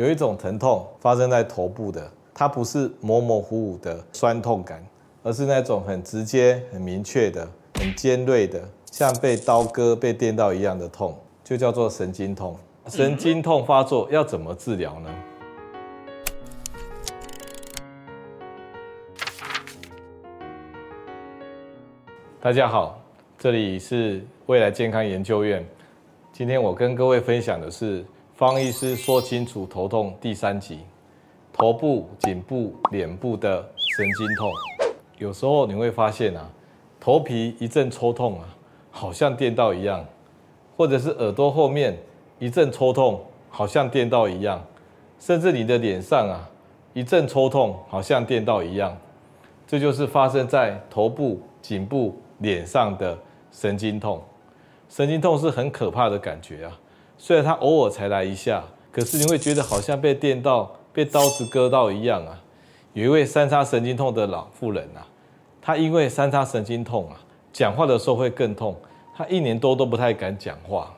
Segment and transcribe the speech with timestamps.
[0.00, 4.82] 有一种疼痛发生在头部的，它不是模模糊糊的酸痛感，
[5.22, 12.56] 而是那种很直接、很明确的、很尖锐的，像被刀割、被电到一样的痛，就叫做神经痛。
[12.86, 15.14] 神经痛发作要怎么治疗呢？
[22.40, 22.98] 大家好，
[23.38, 25.62] 这里是未来健康研究院。
[26.32, 28.02] 今天我跟各位分享的是
[28.40, 30.78] 方医师说清楚头痛第三集，
[31.52, 34.50] 头部、颈部、脸部的神经痛。
[35.18, 36.50] 有时候你会发现啊，
[36.98, 38.48] 头皮一阵抽痛啊，
[38.90, 40.02] 好像电到一样，
[40.74, 41.98] 或者是耳朵后面
[42.38, 44.64] 一阵抽痛，好像电到一样，
[45.18, 46.48] 甚至你的脸上啊
[46.94, 48.96] 一阵抽痛，好像电到一样。
[49.66, 52.16] 这就是发生在头部、颈部。
[52.38, 53.18] 脸上的
[53.52, 54.22] 神经痛，
[54.88, 56.80] 神经痛是很可怕的感觉啊。
[57.22, 62.42] 虽然他偶尔才来一下，可是你会觉得好像被电到、被刀子割到一样啊。
[62.94, 65.04] 有一位三叉神经痛的老妇人啊，
[65.60, 67.20] 她因为三叉神经痛啊，
[67.52, 68.74] 讲话的时候会更痛，
[69.14, 70.90] 她一年多都不太敢讲话。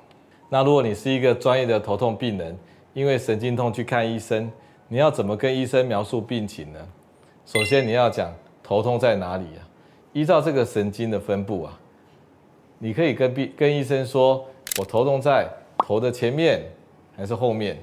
[0.49, 2.57] 那如果你是一个专业的头痛病人，
[2.95, 4.49] 因为神经痛去看医生，
[4.87, 6.79] 你要怎么跟医生描述病情呢？
[7.45, 8.33] 首先你要讲
[8.63, 9.67] 头痛在哪里啊？
[10.13, 11.77] 依照这个神经的分布啊，
[12.79, 14.45] 你可以跟病跟医生说，
[14.79, 15.49] 我头痛在
[15.85, 16.63] 头的前面
[17.17, 17.77] 还是后面？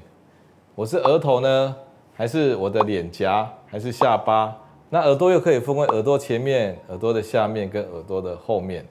[0.73, 1.75] 我是额头呢，
[2.15, 4.55] 还是我的脸颊，还是下巴？
[4.89, 8.85] 那耳朵又可以分为耳朵前面、耳朵的下面跟耳朵的后面。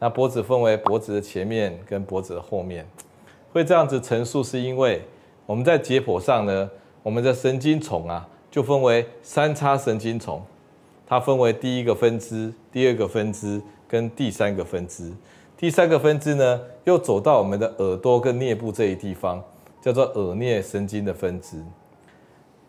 [0.00, 2.84] 那脖子分为脖子的前面跟脖子的后面。
[3.52, 5.00] 会这样子陈述，是因为
[5.46, 6.68] 我们在解剖上呢，
[7.04, 10.44] 我们的神经丛啊，就分为三叉神经丛。
[11.06, 15.12] 它分为第一个分支、第二个分支跟第三个分支。
[15.60, 19.44] 第三个分支呢，又走到我们的耳朵跟颞部这一地方，
[19.82, 21.62] 叫做耳颞神经的分支。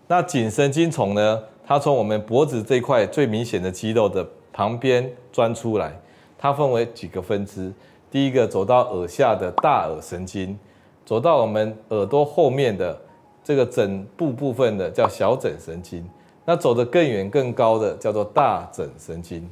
[0.07, 5.97] 那颈神经丛呢，它从我们脖子这块最明显的肌肉的旁边钻出来，
[6.37, 7.71] 它分为几个分支。
[8.11, 10.59] 第一个走到耳下的大耳神经，
[11.05, 12.99] 走到我们耳朵后面的
[13.41, 16.05] 这个枕部部分的叫小枕神经。
[16.43, 19.49] 那走得更远更高的叫做大枕神经，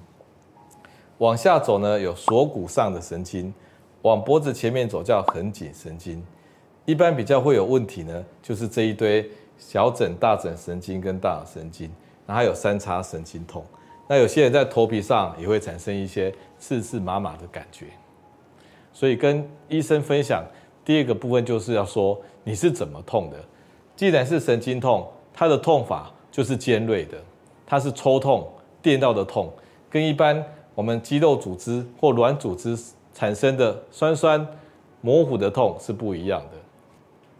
[1.19, 3.53] 往下走呢，有锁骨上的神经，
[4.02, 6.22] 往脖子前面走叫横颈神经。
[6.85, 11.90] 一般比较会有问题呢，就是这一堆小枕、大枕神经跟大脑神经，
[12.25, 13.63] 然后有三叉神经痛。
[14.08, 17.85] 那有些人在头皮上也会产生一些刺刺麻麻的感觉。
[18.91, 20.44] 所以跟医生分享
[20.84, 23.38] 第二个部分就是要说你是怎么痛的。
[23.96, 26.12] 既然是神经痛，它的痛法。
[26.31, 27.18] 就是尖锐的，
[27.66, 28.47] 它是抽痛、
[28.84, 29.52] 电到的痛，
[29.90, 30.41] 跟一般
[30.79, 32.73] 我们肌肉组织或软组织
[33.13, 34.47] 产生的酸酸、
[35.01, 36.57] 模糊的痛是不一样的。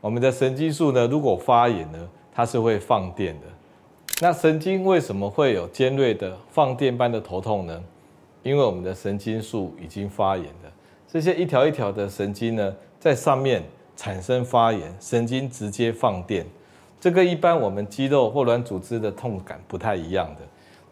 [0.02, 3.48] 我们的神经束呢，如果发炎呢，它是会放电的。
[4.20, 7.82] 那神经为什么会有尖锐的放电般的头痛呢？
[8.44, 10.70] 因为我们的神经束已经发炎了，
[11.08, 13.64] 这些一条一条的神经呢，在上面
[13.96, 16.46] 产生发炎，神经直接放电。
[17.00, 20.42] 这个一般我们肌肉或软组织的痛感不太一样的，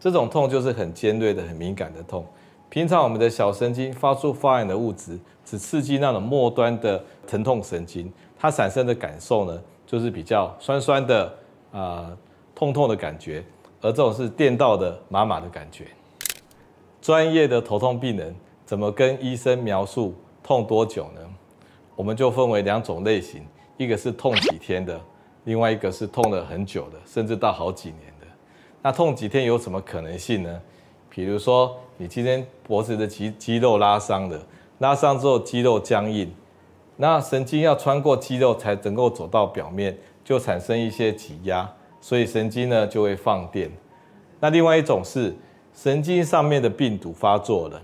[0.00, 2.24] 这种痛就是很尖锐的、很敏感的痛。
[2.70, 11.34] 平常我们的小神经发出发炎的物质，只刺激那种末端的疼痛神经，它产生的感受呢，就是比较酸酸的、
[11.72, 12.16] 呃、
[12.54, 13.42] 痛痛的感觉，
[13.80, 15.86] 而这种是电到的麻麻的感觉。
[17.00, 18.34] 专业的头痛病人
[18.66, 21.20] 怎么跟医生描述痛多久呢？
[21.96, 23.42] 我们就分为两种类型，
[23.76, 25.00] 一个是痛几天的。
[25.44, 28.26] 另外一个是痛了很久的，甚至到好几年的。
[28.82, 30.60] 那痛几天有什么可能性呢？
[31.10, 34.40] 比如说你今天脖子的肌肌肉拉伤了，
[34.78, 36.32] 拉伤之后肌肉僵硬，
[36.96, 41.68] 那神经要穿过肌肉才能够走到表面，就产生一些挤压，
[42.00, 43.70] 所以神经呢就会放电。
[44.40, 45.34] 那另外一种是
[45.74, 47.80] 神经上面的病毒发作了，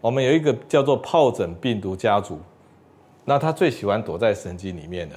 [0.00, 2.38] 我们有一个叫做疱疹病毒家族，
[3.24, 5.16] 那它最喜欢躲在神经里面的。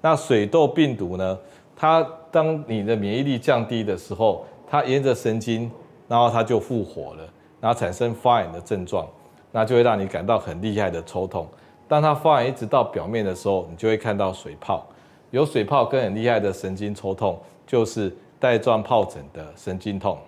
[0.00, 1.38] 那水痘病毒呢？
[1.76, 5.68] 它当你的免疫力降低的时候，它沿着神经，
[6.08, 7.28] 然后它就复活了，
[7.60, 9.06] 然后产生发炎的症状，
[9.52, 11.46] 那就会让你感到很厉害的抽痛。
[11.86, 14.86] 当它发炎一直到表面的时候，你就会看到水泡，
[15.30, 20.18] 有水泡跟很厉害的神经抽痛，就是带状疱疹的神经痛。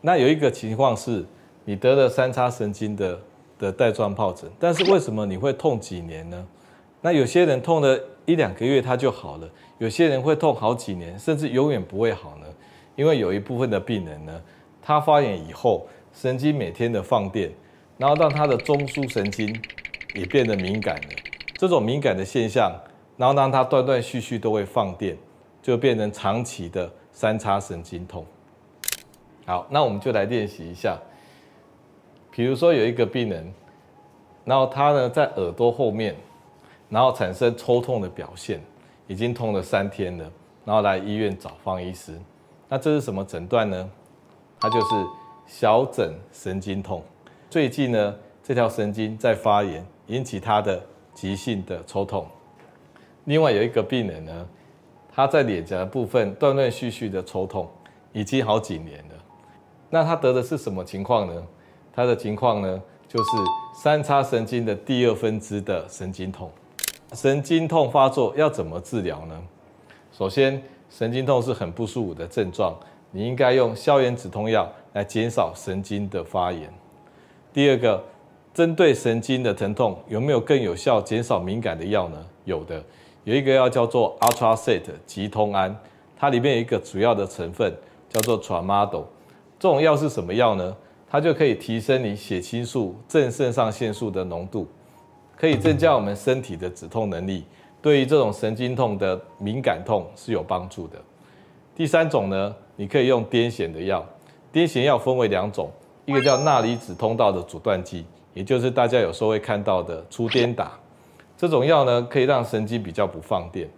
[0.00, 1.24] 那有一个情况是，
[1.64, 3.18] 你得了三叉神经的
[3.58, 6.46] 的带状疱疹，但是为什么你会痛几年呢？
[7.00, 12.46] 那有些人痛了一两个月他就好了，有些人会痛好几年，甚至永远不会好呢。
[12.94, 14.40] 因为有一部分的病人呢，
[14.82, 17.50] 他发炎以后，神经每天的放电，
[17.96, 19.48] 然后让他的中枢神经
[20.14, 21.08] 也变得敏感了。
[21.54, 22.72] 这种敏感的现象，
[23.16, 25.16] 然后让他断断续续都会放电，
[25.62, 28.26] 就变成长期的三叉神经痛。
[29.46, 30.98] 好，那我们就来练习一下。
[32.32, 33.54] 比如说有一个病人，
[34.44, 36.16] 然后他呢在耳朵后面，
[36.88, 38.60] 然后产生抽痛的表现，
[39.06, 40.30] 已经痛了三天了，
[40.64, 42.18] 然后来医院找方医师。
[42.68, 43.88] 那这是什么诊断呢？
[44.62, 44.86] 它就是
[45.44, 47.02] 小枕神经痛。
[47.50, 48.14] 最近呢
[48.44, 50.80] 这条神经在发炎，引起他的
[51.12, 52.24] 急性的抽痛。
[53.24, 54.48] 另外有一个病人呢，
[55.12, 57.68] 他在脸颊的部分断断续续的抽痛，
[58.12, 59.14] 已经好几年了。
[59.90, 61.42] 那他得的是什么情况呢？
[61.92, 63.30] 他的情况呢，就是
[63.74, 66.48] 三叉神经的第二分支的神经痛。
[67.14, 69.42] 神经痛发作要怎么治疗呢？
[70.12, 72.78] 首先，神经痛是很不舒服的症状，
[73.12, 76.72] 你应该用消炎止痛药来减少神经的发炎。
[77.52, 78.02] 第二个，
[78.52, 82.26] 针对神经的疼痛，有没有更有效减少敏感的药呢？
[82.44, 82.82] 有的，
[83.24, 85.76] 有一个药叫做 Ultracet 疾痛安，
[86.16, 87.72] 它里面有一个主要的成分
[88.08, 89.04] 叫做 Tramadol。
[89.58, 90.74] 这种药是什么药呢？
[91.08, 94.66] 它就可以提升你血清素、正肾上腺素的浓度，
[95.36, 97.44] 可以增加我们身体的止痛能力，
[97.82, 100.98] 对于这种神经痛的敏感痛是有帮助的。
[101.74, 104.04] 第三种呢，你可以用癫痫的药。
[104.52, 105.70] 癫痫药分为两种，
[106.04, 108.04] 一个叫钠离子通道的阻断剂，
[108.34, 110.72] 也就是大家有时候会看到的出癫打。
[111.36, 113.68] 这种药呢，可以让神经比较不放电。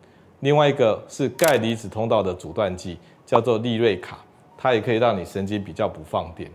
[0.40, 4.18] 另外一个是钙离子通道的阻断剂，叫做利瑞卡。
[4.58, 6.50] 它也可以让你神经比较不放电。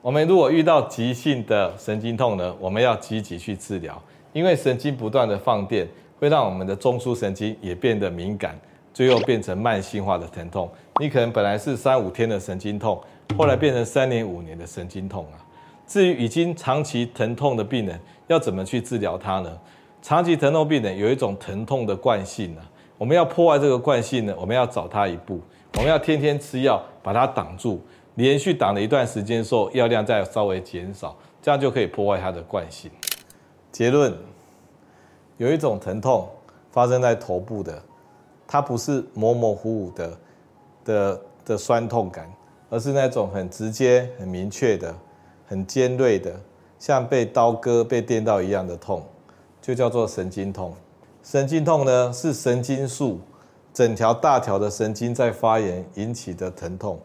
[0.00, 4.00] 我们如果遇到急性的神经痛呢，我们要积极去治疗，
[4.32, 5.86] 因为神经不断的放电，
[6.18, 8.58] 会让我们的中枢神经也变得敏感，
[8.96, 10.70] 最后变成慢性化的疼痛。
[10.98, 12.98] 你可能本来是三五天的神经痛，
[13.36, 15.36] 后来变成三年五年的神经痛啊。
[15.86, 19.54] 至于已经长期疼痛的病人，要怎么去治疗它呢？
[20.00, 22.64] 长期疼痛病人有一种疼痛的惯性啊，
[22.96, 25.42] 我们要破坏这个惯性呢，我们要早他一步。
[25.74, 27.78] 我们要天天吃药把它挡住，
[28.14, 32.90] 连续挡了一段时间之后，药量再稍微减少，这样就可以破坏它的惯性。
[33.70, 34.16] 结论：
[35.36, 36.26] 有一种疼痛
[36.70, 37.82] 发生在头部的，
[38.46, 40.18] 它不是模模糊糊的
[40.84, 42.32] 的的酸痛感，
[42.70, 44.94] 而是那种很直接、很明确的、
[45.46, 46.38] 很尖锐的，
[46.78, 49.02] 像被刀割、被电到一样的痛，
[49.60, 50.74] 就叫做神经痛。
[51.22, 53.18] 神经痛呢，是神经素。
[53.74, 56.98] 整条大条的神经在发炎引起的疼痛，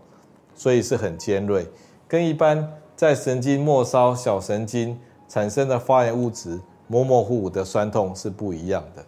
[0.56, 1.68] 所以是很尖锐，
[2.08, 2.66] 跟一般
[2.96, 4.98] 在神经末梢小神经
[5.28, 6.58] 产生的发炎物质
[6.88, 9.04] 模模糊糊的酸痛是不一样的。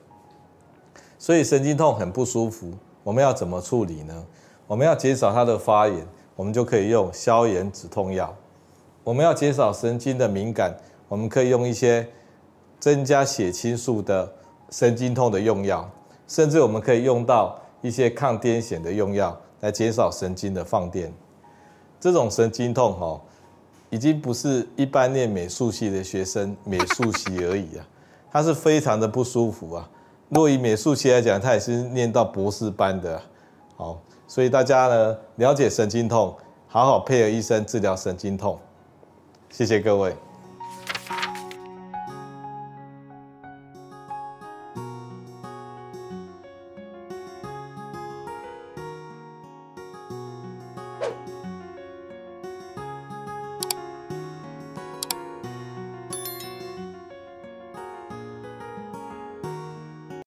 [1.23, 2.69] 所以神经痛很不舒服，
[3.01, 4.25] 我们要怎么处理呢？
[4.67, 6.05] 我们要减少它的发炎，
[6.35, 8.35] 我们就可以用消炎止痛药。
[9.05, 10.75] 我们要减少神经的敏感，
[11.07, 12.05] 我们可以用一些
[12.77, 14.29] 增加血清素的
[14.69, 15.89] 神经痛的用药。
[16.27, 21.09] 甚至我们可以用到一些抗癫痫的用药来减少神经的放电。
[22.01, 23.21] 这种神经痛哦，
[23.89, 27.87] 已经不是一般念美术系的学生美术系而已啊，
[28.29, 29.89] 它是非常的不舒服啊。
[30.33, 33.21] 若以美术系来讲，他也是念到博士班的。
[33.75, 36.35] 好，所以大家呢，了解神经痛，
[36.67, 38.57] 好好配合医生治疗神经痛。
[39.49, 40.15] 谢谢各位。